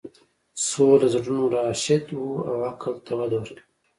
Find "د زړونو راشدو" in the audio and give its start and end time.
1.01-2.23